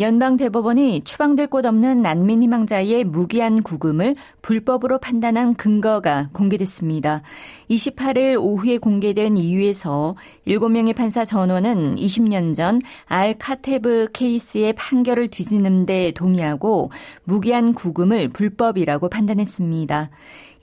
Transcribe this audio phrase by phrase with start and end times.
[0.00, 7.22] 연방 대법원이 추방될 곳 없는 난민 희망자의 무기한 구금을 불법으로 판단한 근거가 공개됐습니다.
[7.70, 10.16] 28일 오후에 공개된 이유에서
[10.46, 16.90] 7명의 판사 전원은 20년 전 알 카테브 케이스의 판결을 뒤지는 데 동의하고
[17.24, 20.10] 무기한 구금을 불법이라고 판단했습니다.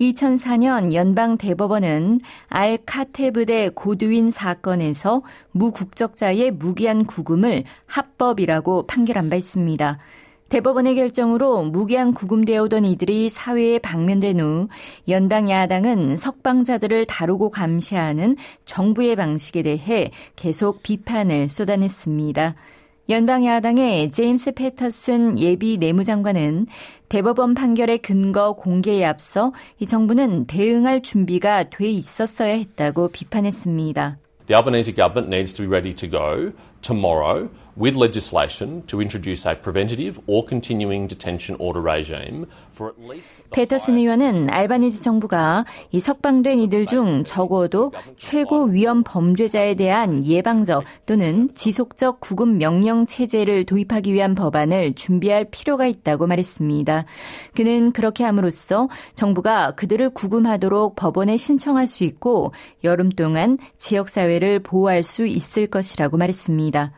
[0.02, 10.00] 2004년 연방 대법원은 알 카테브대 고두인 사건에서 무국적자의 무기한 구금을 합법이라고 판결한 바 있습니다.
[10.50, 14.68] 대법원의 결정으로 무기한 구금되어 오던 이들이 사회에 방면된 후
[15.08, 22.56] 연방 야당은 석방자들을 다루고 감시하는 정부의 방식에 대해 계속 비판을 쏟아냈습니다.
[23.12, 26.68] 연방 야당의 제임스 패터슨 예비 내무장관은
[27.10, 34.18] 대법원 판결의 근거 공개에 앞서 이 정부는 대응할 준비가 돼 있었어야 했다고 비판했습니다.
[34.48, 39.56] The Albanese government needs to be ready to go tomorrow with legislation to introduce a
[39.56, 46.60] preventative or continuing detention order regime for at least 페터슨 의원은 알바니지 정부가 이 석방된
[46.60, 54.36] 이들 중 적어도 최고 위험 범죄자에 대한 예방적 또는 지속적 구금 명령 체제를 도입하기 위한
[54.36, 57.06] 법안을 준비할 필요가 있다고 말했습니다.
[57.56, 65.04] 그는 그렇게 함으로써 정부가 그들을 구금하도록 법원에 신청할 수 있고 여름 동안 지역 사회를 보호할
[65.04, 66.92] 수 있을 것이라고 말했습니다.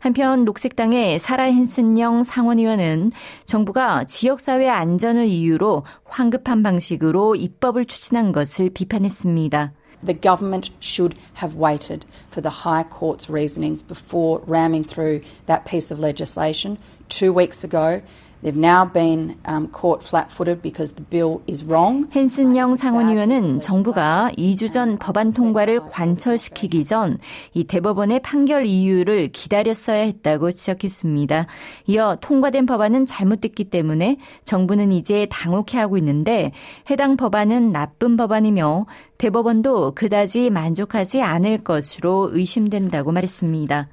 [0.00, 3.12] 한편 녹색당의 사라 헨슨영 상원의원은
[3.44, 9.74] 정부가 지역사회 안전을 이유로 황급한 방식으로 입법을 추진한 것을 비판했습니다.
[10.02, 15.92] The government should have waited for the High Court's reasonings before ramming through that piece
[15.92, 16.78] of legislation.
[17.10, 18.00] Two weeks ago,
[18.42, 22.08] They've now been um, caught flat-footed because the bill is wrong.
[22.10, 27.18] 헨슨영 상원의원은 정부가 2주 전 법안 통과를 관철시키기 전
[27.52, 31.46] 이 대법원의 판결 이유를 기다렸어야 했다고 지적했습니다.
[31.88, 36.52] 이어 통과된 법안은 잘못됐기 때문에 정부는 이제 당혹해 하고 있는데
[36.90, 38.86] 해당 법안은 나쁜 법안이며
[39.18, 43.88] 대법원도 그다지 만족하지 않을 것으로 의심된다고 말했습니다.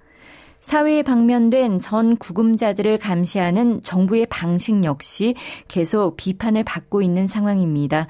[0.67, 5.33] 사회에 방면된 전 구금자들을 감시하는 정부의 방식 역시
[5.69, 8.07] 계속 비판을 받고 있는 상황입니다.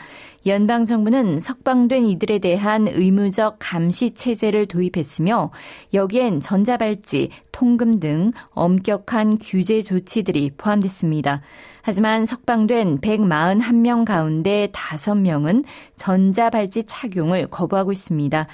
[0.48, 5.52] 연방 정부는 석방된 이들에 대한 의무적 감시 체제를 도입했으며
[5.94, 11.42] 여기엔 전자발찌, 통금 등 엄격한 규제 조치들이 포함됐습니다.
[11.84, 15.64] 하지만 석방된 141명 가운데 5명은
[15.96, 18.48] 전자발찌 착용을 거부하고 있습니다.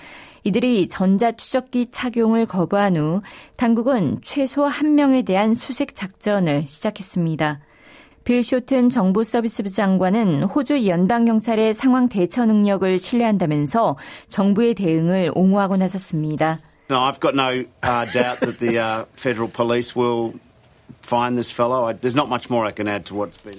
[0.44, 3.22] 이들이 전자추적기 착용을 거부한 후
[3.58, 7.60] 당국은 최소 한 명에 대한 수색 작전을 시작했습니다.
[8.24, 16.60] 빌 쇼튼 정부 서비스부 장관은 호주 연방경찰의 상황 대처 능력을 신뢰한다면서 정부의 대응을 옹호하고 나섰습니다.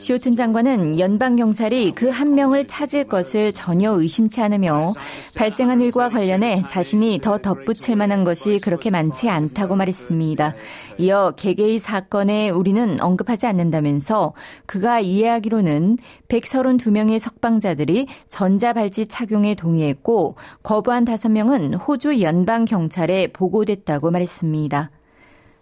[0.01, 4.93] 쇼튼 장관은 연방 경찰이 그 한 명을 찾을 것을 전혀 의심치 않으며
[5.37, 10.55] 발생한 일과 관련해 자신이 더 덧붙일 만한 것이 그렇게 많지 않다고 말했습니다.
[10.99, 14.33] 이어 개개의 사건에 우리는 언급하지 않는다면서
[14.67, 24.91] 그가 이해하기로는 132명의 석방자들이 전자발찌 착용에 동의했고 거부한 5명은 호주 연방 경찰에 보고됐다고 말했습니다.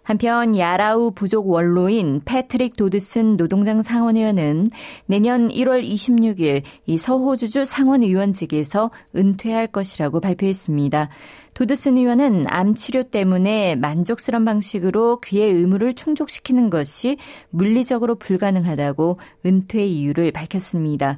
[0.03, 4.69] 한편 야라우 부족 원로인 패트릭 도드슨 노동당 상원의원은
[5.05, 11.09] 내년 1월 26일 이 서호주주 상원의원직에서 은퇴할 것이라고 발표했습니다.
[11.53, 17.17] 도드슨 의원은 암 치료 때문에 만족스러운 방식으로 그의 의무를 충족시키는 것이
[17.49, 21.15] 물리적으로 불가능하다고 은퇴 이유를 밝혔습니다.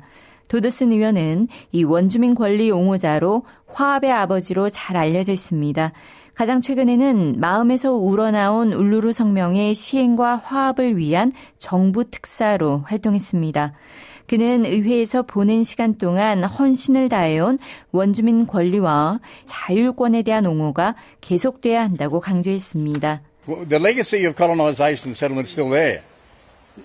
[0.48, 5.92] 도드슨 의원은 이 원주민 권리 옹호자로 화합의 아버지로 잘 알려져 있습니다.
[6.34, 13.74] 가장 최근에는 마음에서 우러나온 울루루 성명의 시행과 화합을 위한 정부 특사로 활동했습니다.
[14.28, 17.58] 그는 의회에서 보낸 시간 동안 헌신을 다해온
[17.92, 23.22] 원주민 권리와 자율권에 대한 옹호가 계속돼야 한다고 강조했습니다.
[23.46, 26.02] The legacy of colonization settlement is still there.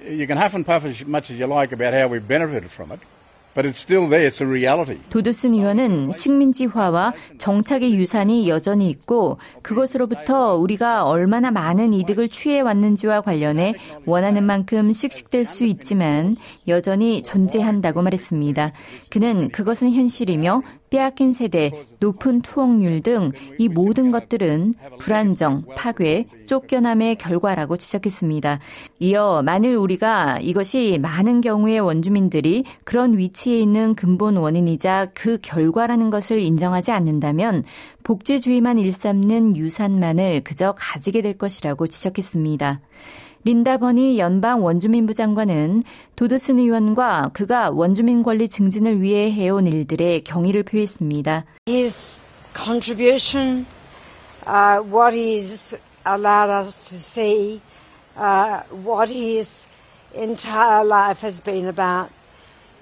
[0.05, 2.93] You can huff and puff as much as you like about how we've benefited from
[2.93, 3.01] it.
[5.11, 13.75] 도드슨 의원은 식민지화와 정착의 유산이 여전히 있고 그것으로부터 우리가 얼마나 많은 이득을 취해 왔는지와 관련해
[14.07, 16.37] 원하는 만큼 씩씩될 수 있지만
[16.69, 18.73] 여전히 존재한다고 말했습니다.
[19.11, 21.71] 그는 그것은 현실이며 빼앗긴 세대,
[22.01, 28.59] 높은 투옥률 등 이 모든 것들은 불안정, 파괴, 쫓겨남의 결과라고 지적했습니다.
[28.99, 36.41] 이어 만일 우리가 이것이 많은 경우의 원주민들이 그런 위치에 있는 근본 원인이자 그 결과라는 것을
[36.41, 37.65] 인정하지 않는다면
[38.03, 42.81] 복지주의만 일삼는 유산만을 그저 가지게 될 것이라고 지적했습니다.
[43.45, 45.83] 린다 버니 연방 원주민부 장관은
[46.15, 51.45] 도드슨 의원과 그가 원주민 권리 증진을 위해 해온 일들의 경의를 표했습니다.
[51.67, 52.19] His
[52.55, 53.67] contribution,
[54.47, 55.75] uh, what he's
[56.07, 57.61] allowed us to see,
[58.17, 59.67] uh, what his
[60.15, 62.11] entire life has been about,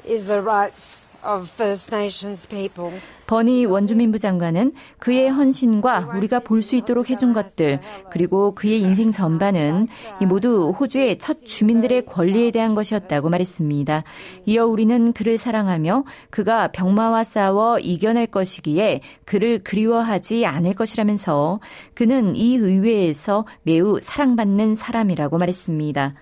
[0.04, 1.07] is the rights
[3.26, 7.80] 버니 원주민부 장관은 그의 헌신과 우리가 볼 수 있도록 해준 것들
[8.10, 9.88] 그리고 그의 인생 전반은
[10.20, 14.04] 이 모두 호주의 첫 주민들의 권리에 대한 것이었다고 말했습니다.
[14.46, 21.60] 이어 우리는 그를 사랑하며 그가 병마와 싸워 이겨낼 것이기에 그를 그리워하지 않을 것이라면서
[21.94, 26.14] 그는 이 의회에서 매우 사랑받는 사람이라고 말했습니다.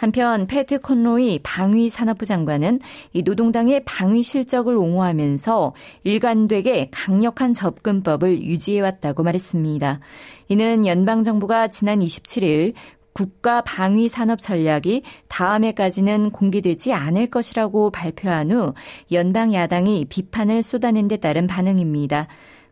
[0.00, 2.80] 한편 패트 콘로이 방위 산업부 장관은
[3.12, 5.74] 이 노동당의 방위 실적을 옹호하면서
[6.04, 10.00] 일관되게 강력한 접근법을 유지해왔다고 말했습니다.
[10.48, 12.72] 이는 연방 정부가 지난 27일
[13.12, 18.72] 국가 방위 산업 전략이 다음 해까지는 공개되지 않을 것이라고 발표한 후
[19.12, 22.26] 연방 야당이 비판을 쏟아낸 데 따른 반응입니다.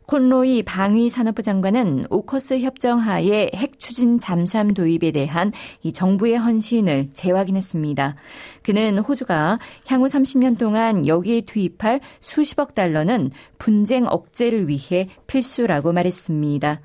[0.09, 5.53] 콘로이 방위산업부 장관은 오커스 협정 하에 핵 추진 잠수함 도입에 대한
[5.83, 8.17] 이 정부의 헌신을 재확인했습니다.
[8.63, 16.81] 그는 호주가 향후 30년 동안 여기에 투입할 수십억 달러는 분쟁 억제를 위해 필수라고 말했습니다.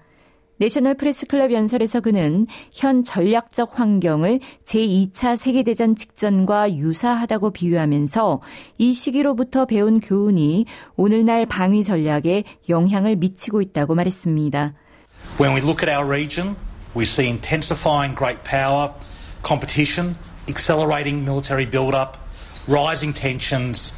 [0.57, 8.41] 내셔널 프레스클럽 연설에서 그는 현 전략적 환경을 제2차 세계대전 직전과 유사하다고 비유하면서
[8.77, 10.65] 이 시기로부터 배운 교훈이
[10.95, 14.73] 오늘날 방위 전략에 영향을 미치고 있다고 말했습니다.
[15.39, 16.55] When we look at our region,
[16.95, 18.93] we see intensifying great power,
[19.43, 20.15] competition,
[20.47, 22.17] accelerating military build-up,
[22.67, 23.93] rising tensions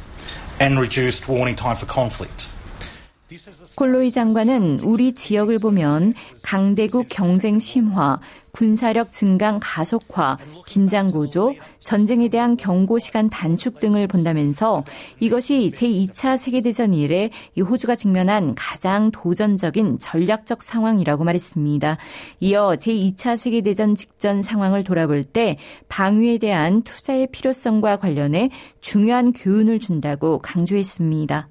[0.60, 2.55] and reduced warning time for conflict.
[3.74, 6.12] 콜로이 장관은 우리 지역을 보면
[6.42, 8.20] 강대국 경쟁 심화,
[8.52, 14.84] 군사력 증강 가속화, 긴장 고조, 전쟁에 대한 경고 시간 단축 등을 본다면서
[15.20, 21.98] 이것이 제2차 세계대전 이래 이 호주가 직면한 가장 도전적인 전략적 상황이라고 말했습니다.
[22.40, 25.58] 이어 제2차 세계대전 직전 상황을 돌아볼 때
[25.88, 28.50] 방위에 대한 투자의 필요성과 관련해
[28.80, 31.50] 중요한 교훈을 준다고 강조했습니다.